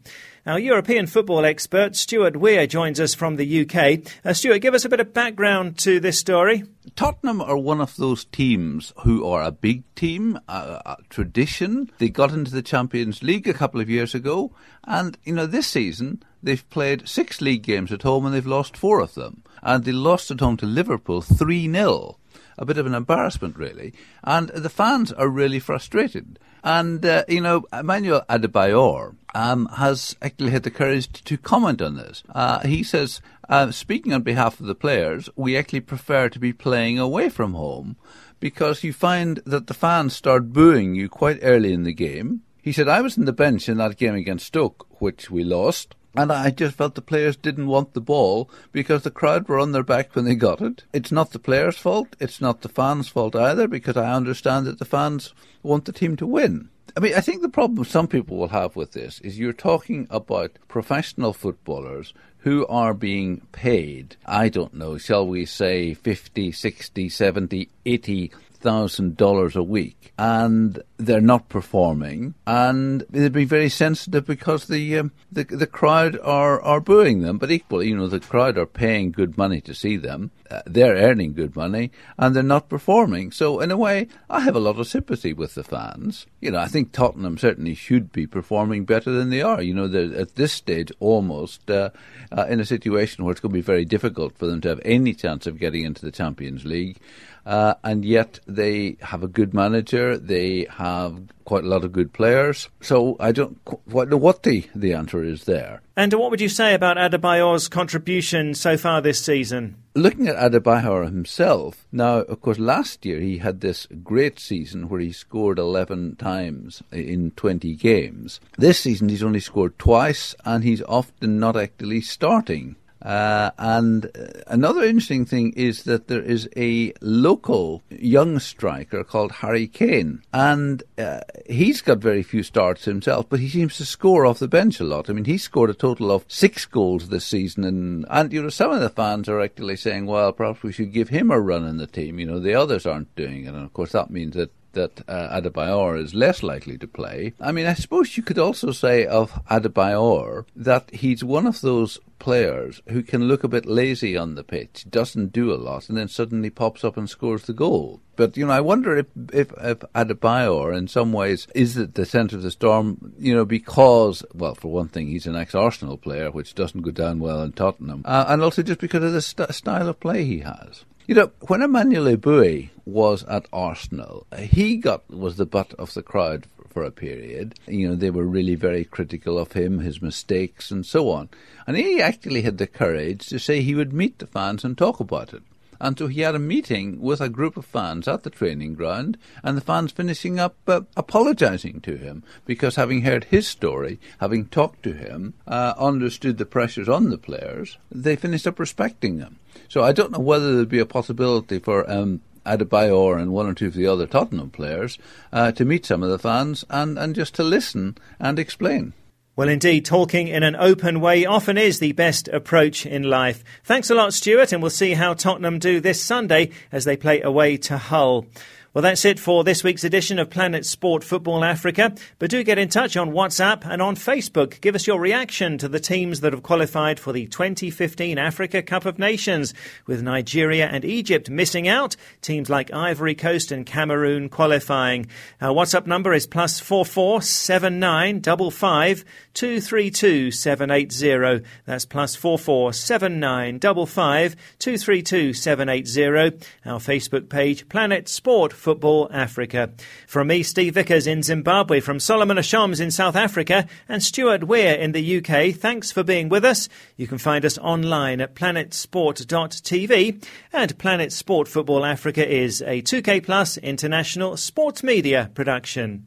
Our 0.44 0.58
European 0.58 1.06
football 1.06 1.46
expert, 1.46 1.96
Stuart 1.96 2.36
Weir, 2.36 2.66
joins 2.66 3.00
us 3.00 3.14
from 3.14 3.36
the 3.36 3.62
UK. 3.62 4.12
Uh, 4.26 4.34
Stuart, 4.34 4.58
give 4.58 4.74
us 4.74 4.84
a 4.84 4.90
bit 4.90 5.00
of 5.00 5.14
background 5.14 5.78
to 5.80 6.00
this 6.00 6.18
story. 6.18 6.64
Tottenham 6.96 7.42
are 7.42 7.58
one 7.58 7.80
of 7.80 7.96
those 7.96 8.26
teams 8.26 8.92
who 9.04 9.24
are 9.24 9.44
a 9.44 9.52
big 9.52 9.84
team, 9.94 10.40
a, 10.48 10.82
a, 10.84 10.98
tradition. 11.10 11.92
They 12.00 12.10
got 12.10 12.32
into 12.32 12.50
the 12.50 12.64
Champions 12.64 13.22
League 13.22 13.48
a 13.48 13.54
couple 13.54 13.80
of 13.80 13.88
years 13.88 14.16
ago, 14.16 14.52
and 14.84 15.16
you 15.24 15.34
know 15.36 15.46
this 15.46 15.68
season 15.68 16.24
they've 16.42 16.68
played 16.72 17.08
six 17.08 17.40
league 17.40 17.62
games 17.62 17.92
at 17.92 18.02
home 18.02 18.26
and 18.26 18.34
they've 18.34 18.48
lost 18.48 18.76
four 18.76 19.00
of 19.00 19.14
them, 19.14 19.44
and 19.62 19.84
they 19.84 19.92
lost 19.92 20.32
at 20.32 20.40
home 20.40 20.58
to 20.58 20.66
Liverpool 20.66 21.22
three 21.22 21.72
0 21.72 22.18
a 22.58 22.66
bit 22.66 22.78
of 22.78 22.86
an 22.86 22.94
embarrassment, 22.94 23.58
really. 23.58 23.94
And 24.24 24.50
the 24.50 24.70
fans 24.70 25.12
are 25.12 25.28
really 25.28 25.60
frustrated. 25.60 26.40
And, 26.64 27.06
uh, 27.06 27.24
you 27.28 27.42
know, 27.42 27.66
Emmanuel 27.74 28.24
Adebayor 28.30 29.16
um, 29.34 29.68
has 29.78 30.16
actually 30.22 30.52
had 30.52 30.64
the 30.64 30.72
courage 30.72 31.12
to, 31.24 31.38
comment 31.38 31.82
on 31.82 31.96
this. 31.96 32.24
Uh, 32.30 32.60
he 32.60 32.84
says, 32.84 33.22
uh, 33.50 33.72
speaking 33.72 34.14
on 34.14 34.22
behalf 34.22 34.60
of 34.60 34.68
the 34.68 34.76
players, 34.76 35.30
we 35.36 35.58
actually 35.58 35.82
prefer 35.82 36.30
to 36.30 36.40
be 36.40 36.54
playing 36.54 37.00
away 37.00 37.30
from 37.30 37.54
home 37.54 37.96
because 38.40 38.84
you 38.84 38.94
find 38.94 39.38
that 39.46 39.68
the 39.68 39.74
fans 39.74 40.16
start 40.16 40.54
booing 40.54 40.96
you 40.96 41.10
quite 41.10 41.40
early 41.42 41.74
in 41.74 41.84
the 41.84 41.94
game. 41.94 42.42
He 42.62 42.72
said, 42.72 42.88
I 42.88 43.02
was 43.02 43.18
in 43.18 43.26
the 43.26 43.34
bench 43.34 43.68
in 43.68 43.78
that 43.78 43.98
game 43.98 44.16
against 44.16 44.48
Stoke, 44.48 45.02
which 45.02 45.32
we 45.32 45.44
lost. 45.44 45.96
And 46.16 46.32
I 46.32 46.50
just 46.50 46.76
felt 46.76 46.96
the 46.96 47.02
players 47.02 47.38
didn't 47.38 47.68
want 47.68 47.94
the 47.94 48.02
ball 48.02 48.50
because 48.72 49.04
the 49.04 49.12
crowd 49.12 49.48
were 49.48 49.60
on 49.60 49.72
their 49.72 49.84
back 49.84 50.14
when 50.16 50.26
they 50.26 50.36
got 50.36 50.62
it. 50.62 50.84
It's 50.92 51.12
not 51.12 51.32
the 51.32 51.40
players' 51.40 51.78
fault. 51.78 52.16
It's 52.20 52.42
not 52.42 52.62
the 52.62 52.70
fans' 52.70 53.08
fault 53.08 53.36
either 53.36 53.68
because 53.68 53.96
I 53.96 54.14
understand 54.14 54.68
that 54.68 54.80
the 54.80 54.86
fans 54.86 55.34
want 55.64 55.86
the 55.86 55.94
team 55.94 56.18
to 56.18 56.28
win. 56.28 56.70
I 56.98 57.00
mean, 57.00 57.14
I 57.14 57.22
think 57.22 57.42
the 57.42 57.50
problem 57.50 57.86
some 57.86 58.08
people 58.08 58.36
will 58.36 58.50
have 58.50 58.76
with 58.76 58.92
this 58.92 59.22
is 59.22 59.40
you're 59.40 59.54
talking 59.54 60.08
about 60.10 60.58
professional 60.68 61.32
footballers 61.32 62.14
who 62.40 62.66
are 62.68 62.94
being 62.94 63.42
paid, 63.52 64.18
I 64.26 64.50
don't 64.50 64.74
know, 64.74 64.98
shall 64.98 65.26
we 65.26 65.46
say 65.46 65.94
50, 65.94 66.52
60, 66.52 67.08
70, 67.08 67.70
80 67.86 68.32
thousand 68.62 69.18
dollars 69.18 69.56
a 69.56 69.64
week, 69.64 70.14
and 70.18 70.82
they're 70.98 71.20
not 71.20 71.50
performing, 71.50 72.36
and 72.46 73.04
they'd 73.10 73.34
be 73.34 73.46
very 73.46 73.70
sensitive 73.70 74.26
because 74.26 74.68
the 74.68 75.00
um, 75.00 75.12
the 75.32 75.44
the 75.44 75.68
crowd 75.68 76.18
are 76.22 76.62
are 76.62 76.80
booing 76.80 77.22
them, 77.22 77.38
but 77.38 77.52
equally, 77.52 77.90
you 77.90 77.98
know, 77.98 78.08
the 78.08 78.20
crowd 78.20 78.58
are 78.58 78.66
paying 78.66 79.12
good 79.12 79.38
money 79.38 79.62
to 79.62 79.74
see 79.74 79.98
them. 79.98 80.32
Uh, 80.50 80.62
they're 80.66 80.96
earning 80.96 81.34
good 81.34 81.56
money, 81.56 81.92
and 82.18 82.36
they're 82.36 82.44
not 82.44 82.70
performing. 82.70 83.32
So, 83.32 83.62
in 83.62 83.72
a 83.72 83.78
way, 83.78 84.08
I 84.30 84.42
have 84.42 84.56
a 84.56 84.60
lot 84.60 84.80
of 84.80 84.88
sympathy 84.88 85.34
with 85.34 85.56
the 85.56 85.64
fans. 85.64 86.26
You 86.42 86.52
know, 86.52 86.60
I 86.60 86.68
think 86.68 86.92
Tottenham 86.92 87.38
certainly 87.38 87.74
should 87.74 88.12
be 88.12 88.28
performing 88.28 88.86
better 88.86 89.12
than 89.12 89.30
they 89.30 89.42
are. 89.42 89.62
You 89.62 89.74
know, 89.74 89.88
they're 89.88 90.14
at 90.14 90.36
this 90.36 90.52
stage 90.52 90.92
almost 91.00 91.70
uh, 91.72 91.92
uh, 92.38 92.46
in 92.50 92.60
a 92.60 92.66
situation 92.66 93.24
where 93.24 93.32
it's 93.32 93.40
going 93.40 93.54
to 93.54 93.58
be 93.58 93.62
very 93.62 93.86
difficult 93.86 94.38
for 94.38 94.46
them 94.46 94.62
to 94.62 94.70
have 94.70 94.82
any 94.84 95.14
chance 95.14 95.48
of 95.48 95.60
getting 95.60 95.86
into 95.86 96.04
the 96.04 96.12
Champions 96.12 96.66
League. 96.66 96.98
Uh, 97.46 97.76
and 97.84 98.06
yet 98.06 98.40
they 98.46 98.98
have 99.02 99.24
a 99.24 99.28
good 99.28 99.54
manager. 99.54 100.18
They 100.18 100.68
have 100.70 101.24
quite 101.46 101.64
a 101.64 101.68
lot 101.68 101.84
of 101.84 101.92
good 101.92 102.14
players. 102.14 102.70
So 102.82 103.18
I 103.20 103.32
don't 103.32 103.64
quite 103.66 104.10
know 104.10 104.18
what 104.18 104.44
the, 104.44 104.66
the 104.76 104.94
answer 104.94 105.24
is 105.24 105.46
there. 105.46 105.82
And 105.98 106.14
what 106.14 106.32
would 106.32 106.42
you 106.42 106.50
say 106.50 106.74
about 106.74 106.98
Adebayor's 106.98 107.68
contribution 107.68 108.54
so 108.54 108.78
far 108.78 109.02
this 109.02 109.24
season? 109.24 109.76
Looking 109.94 110.30
at 110.30 110.38
Adebayor 110.38 111.04
himself, 111.04 111.86
now, 111.92 112.20
of 112.20 112.42
course, 112.42 112.58
last 112.58 113.06
year 113.06 113.20
he 113.20 113.40
had 113.40 113.60
this 113.60 113.88
great 114.02 114.40
season 114.40 114.88
where 114.88 115.02
he 115.02 115.12
scored 115.12 115.60
11 115.60 116.16
times 116.16 116.82
in 116.92 117.32
20 117.32 117.76
games. 117.76 118.40
This 118.58 118.80
season 118.80 119.10
he's 119.10 119.24
only 119.24 119.42
scored 119.42 119.78
twice 119.78 120.34
and 120.46 120.64
he's 120.64 120.82
often 120.84 121.40
not 121.40 121.58
actually 121.58 122.00
starting. 122.02 122.78
Uh, 123.02 123.52
and 123.58 124.06
uh, 124.06 124.42
another 124.48 124.84
interesting 124.84 125.26
thing 125.26 125.54
is 125.54 125.84
that 125.84 126.08
there 126.08 126.22
is 126.22 126.48
a 126.56 126.94
local 127.02 127.82
young 127.90 128.38
striker 128.40 129.04
called 129.04 129.32
Harry 129.32 129.68
Kane, 129.68 130.22
and 130.32 130.84
uh, 130.98 131.22
he's 131.50 131.82
got 131.82 131.98
very 131.98 132.22
few 132.22 132.44
starts 132.44 132.86
himself, 132.86 133.28
but 133.28 133.40
he 133.40 133.50
seems 133.50 133.78
to 133.78 133.86
score 133.86 134.26
off 134.26 134.40
the 134.40 134.48
bench 134.48 134.80
a 134.80 134.84
lot. 134.84 135.10
I 135.10 135.14
mean, 135.14 135.26
he 135.26 135.38
scored 135.38 135.72
a 135.72 135.74
total 135.74 136.12
of 136.12 136.26
six 136.28 136.66
goals 136.66 137.10
this 137.10 137.26
season, 137.26 137.64
and 137.64 138.06
and 138.10 138.32
you 138.32 138.44
know 138.44 138.50
some 138.50 138.72
of 138.72 138.82
the 138.82 138.90
fans 138.90 139.28
are 139.28 139.42
actually 139.42 139.78
saying, 139.78 140.06
well, 140.06 140.32
perhaps 140.32 140.62
we 140.62 140.72
should 140.72 140.94
give 140.94 141.10
him 141.10 141.32
a 141.32 141.40
run 141.40 141.66
in 141.66 141.78
the 141.78 141.88
team. 141.88 142.20
You 142.20 142.28
know, 142.28 142.40
the 142.40 142.54
others 142.54 142.86
aren't 142.86 143.16
doing 143.16 143.46
it, 143.46 143.50
and 143.50 143.64
of 143.64 143.74
course 143.74 143.94
that 143.94 144.12
means 144.12 144.36
that 144.36 144.52
that 144.74 145.02
uh, 145.08 145.40
Adebayor 145.40 146.02
is 146.02 146.14
less 146.14 146.44
likely 146.44 146.78
to 146.78 146.88
play. 146.88 147.34
I 147.40 147.52
mean, 147.52 147.66
I 147.66 147.74
suppose 147.74 148.18
you 148.18 148.24
could 148.24 148.40
also 148.40 148.72
say 148.72 149.06
of 149.06 149.32
Adebayor 149.46 150.46
that 150.56 150.90
he's 150.92 151.24
one 151.24 151.48
of 151.48 151.62
those 151.62 152.00
players 152.20 152.84
who 152.90 153.02
can 153.02 153.24
look 153.24 153.44
a 153.44 153.48
bit 153.48 153.66
lazy 153.66 154.16
on 154.16 154.36
the 154.36 154.44
pitch, 154.44 154.86
doesn't 154.90 155.34
do 155.34 155.52
a 155.52 155.56
lot, 155.56 155.90
and 155.90 155.98
then 155.98 156.08
suddenly 156.08 156.52
pops 156.52 156.84
up 156.84 156.96
and 156.96 157.10
scores 157.10 157.44
the 157.44 157.54
goal. 157.54 158.00
But 158.16 158.38
you 158.38 158.46
know, 158.46 158.54
I 158.54 158.62
wonder 158.62 158.96
if 158.96 159.08
if, 159.34 159.52
if 159.58 159.80
Adebayor, 159.96 160.78
in 160.78 160.88
some 160.88 161.12
ways, 161.12 161.48
is 161.56 161.78
at 161.78 161.96
the 161.96 162.06
centre 162.06 162.36
of 162.36 162.44
the 162.44 162.52
storm. 162.52 163.14
You 163.18 163.34
know, 163.34 163.46
because 163.46 164.24
well, 164.34 164.54
for 164.54 164.72
one 164.72 164.90
thing, 164.90 165.08
he's 165.08 165.26
an 165.26 165.36
ex-Arsenal 165.36 165.98
player, 165.98 166.30
which 166.30 166.54
doesn't 166.54 166.82
go 166.82 166.92
down 166.92 167.20
well 167.20 167.42
in 167.42 167.54
Tottenham, 167.54 168.04
uh, 168.06 168.26
and 168.28 168.44
also 168.44 168.62
just 168.62 168.80
because 168.80 169.04
of 169.04 169.14
the 169.14 169.22
st- 169.22 169.54
style 169.56 169.90
of 169.90 170.00
play 170.00 170.24
he 170.24 170.40
has. 170.40 170.86
You 171.08 171.16
know, 171.16 171.32
when 171.48 171.64
Emmanuel 171.64 172.16
Eboué 172.16 172.70
was 172.92 173.24
at 173.24 173.48
Arsenal, 173.54 174.28
he 174.38 174.78
got 174.78 175.10
was 175.10 175.38
the 175.38 175.46
butt 175.46 175.74
of 175.76 175.94
the 175.94 176.04
crowd 176.04 176.48
for 176.72 176.84
a 176.84 176.92
period. 176.92 177.56
You 177.68 177.90
know, 177.90 177.96
they 177.96 178.12
were 178.12 178.26
really 178.26 178.56
very 178.56 178.86
critical 178.86 179.38
of 179.38 179.52
him, 179.52 179.80
his 179.80 180.02
mistakes, 180.02 180.72
and 180.72 180.86
so 180.86 181.10
on. 181.10 181.30
And 181.68 181.78
he 181.78 182.02
actually 182.02 182.42
had 182.42 182.58
the 182.58 182.68
courage 182.68 183.28
to 183.28 183.40
say 183.40 183.62
he 183.62 183.76
would 183.76 183.94
meet 183.94 184.20
the 184.20 184.28
fans 184.28 184.64
and 184.64 184.78
talk 184.78 185.00
about 185.00 185.34
it. 185.34 185.44
And 185.82 185.98
so 185.98 186.06
he 186.06 186.22
had 186.22 186.36
a 186.36 186.40
meeting 186.40 187.02
with 187.02 187.22
a 187.22 187.28
group 187.28 187.58
of 187.58 187.66
fans 187.66 188.08
at 188.08 188.22
the 188.22 188.30
training 188.30 188.76
ground, 188.76 189.18
and 189.44 189.58
the 189.58 189.62
fans 189.62 189.92
finishing 189.92 190.40
up 190.40 190.56
uh, 190.68 190.82
apologising 190.96 191.82
to 191.82 191.98
him 191.98 192.24
because 192.46 192.76
having 192.76 193.02
heard 193.02 193.24
his 193.26 193.48
story, 193.48 194.00
having 194.20 194.46
talked 194.46 194.84
to 194.84 194.94
him, 194.94 195.34
uh, 195.48 195.74
understood 195.80 196.38
the 196.38 196.46
pressures 196.46 196.88
on 196.88 197.10
the 197.10 197.18
players, 197.18 197.80
they 197.92 198.16
finished 198.16 198.46
up 198.46 198.60
respecting 198.60 199.18
them. 199.18 199.40
So 199.70 199.84
I 199.84 199.92
don't 199.92 200.12
know 200.12 200.20
whether 200.20 200.56
there'd 200.56 200.70
be 200.70 200.78
a 200.78 200.86
possibility 200.86 201.58
for 201.58 201.90
um, 201.90 202.22
Adebayor 202.46 203.20
and 203.20 203.32
one 203.32 203.48
or 203.48 203.54
two 203.54 203.68
of 203.68 203.74
the 203.74 203.88
other 203.88 204.08
Tottenham 204.08 204.50
players 204.50 204.98
uh, 205.32 205.52
to 205.54 205.66
meet 205.66 205.86
some 205.86 206.04
of 206.04 206.10
the 206.10 206.20
fans 206.20 206.66
and, 206.70 206.98
and 206.98 207.16
just 207.16 207.36
to 207.36 207.44
listen 207.44 207.98
and 208.20 208.40
explain. 208.40 208.94
Well, 209.36 209.48
indeed, 209.48 209.86
talking 209.86 210.28
in 210.28 210.44
an 210.44 210.58
open 210.58 211.00
way 211.00 211.26
often 211.26 211.58
is 211.58 211.80
the 211.80 211.94
best 211.94 212.28
approach 212.28 212.86
in 212.86 213.04
life. 213.04 213.44
Thanks 213.64 213.90
a 213.90 213.96
lot, 213.96 214.14
Stuart, 214.14 214.52
and 214.52 214.62
we'll 214.62 214.70
see 214.70 214.94
how 214.94 215.14
Tottenham 215.14 215.58
do 215.58 215.80
this 215.80 216.02
Sunday 216.02 216.52
as 216.72 216.84
they 216.84 216.98
play 216.98 217.22
away 217.22 217.56
to 217.58 217.78
Hull. 217.78 218.26
Well, 218.74 218.84
that's 218.84 219.04
it 219.04 219.20
for 219.20 219.44
this 219.44 219.66
week's 219.66 219.84
edition 219.84 220.18
of 220.18 220.30
Planet 220.30 220.66
Sport 220.66 221.04
Football 221.04 221.44
Africa. 221.44 221.94
But 222.20 222.30
do 222.30 222.42
get 222.42 222.58
in 222.58 222.70
touch 222.70 222.96
on 222.96 223.12
WhatsApp 223.12 223.66
and 223.66 223.82
on 223.82 223.98
Facebook. 223.98 224.62
Give 224.62 224.76
us 224.76 224.88
your 224.88 224.98
reaction 224.98 225.58
to 225.58 225.68
the 225.68 225.82
teams 225.82 226.22
that 226.22 226.32
have 226.32 226.42
qualified 226.42 226.98
for 226.98 227.12
the 227.12 227.26
2015 227.28 228.18
Africa 228.18 228.62
Cup 228.62 228.86
of 228.86 228.98
Nations, 228.98 229.54
with 229.88 230.02
Nigeria 230.02 230.68
and 230.68 230.86
Egypt 230.86 231.30
missing 231.30 231.68
out. 231.68 231.98
Teams 232.22 232.50
like 232.50 232.72
Ivory 232.72 233.14
Coast 233.14 233.52
and 233.52 233.66
Cameroon 233.66 234.30
qualifying. 234.30 235.08
Our 235.42 235.54
WhatsApp 235.54 235.86
number 235.86 236.14
is 236.14 236.26
plus 236.26 236.62
four 236.62 236.86
four 236.86 237.22
seven 237.22 237.78
nine 237.78 238.22
double 238.22 238.52
five 238.52 239.04
two 239.34 239.60
three 239.60 239.92
two 239.92 240.32
seven 240.32 240.72
eight 240.72 240.94
zero. 240.94 241.42
That's 241.66 241.84
plus 241.84 242.16
four 242.16 242.40
four 242.40 242.72
seven 242.72 243.20
nine 243.20 243.58
double 243.58 243.86
five 243.86 244.38
two 244.60 244.78
three 244.78 245.02
two 245.02 245.34
seven 245.34 245.68
eight 245.68 245.90
zero. 245.90 246.32
Our 246.66 246.80
Facebook 246.80 247.28
page, 247.28 247.68
Planet 247.68 248.08
Sport 248.08 248.54
Football 248.62 249.10
Africa. 249.12 249.72
From 250.08 250.28
me, 250.28 250.44
Steve 250.44 250.76
Vickers 250.76 251.08
in 251.08 251.24
Zimbabwe, 251.24 251.80
from 251.80 252.00
Solomon 252.00 252.38
Ashams 252.38 252.80
in 252.80 252.92
South 252.92 253.16
Africa, 253.16 253.68
and 253.90 254.04
Stuart 254.04 254.44
Weir 254.44 254.76
in 254.76 254.92
the 254.92 255.18
UK, 255.18 255.56
thanks 255.56 255.92
for 255.92 256.04
being 256.04 256.30
with 256.30 256.46
us. 256.46 256.70
You 256.96 257.08
can 257.08 257.18
find 257.18 257.44
us 257.44 257.58
online 257.58 258.22
at 258.22 258.36
planetsport.tv, 258.36 260.24
and 260.54 260.78
Planet 260.78 261.12
Sport 261.12 261.48
Football 261.48 261.84
Africa 261.84 262.26
is 262.26 262.62
a 262.62 262.84
2K 262.84 263.26
Plus 263.26 263.58
international 263.58 264.38
sports 264.38 264.84
media 264.84 265.32
production. 265.34 266.06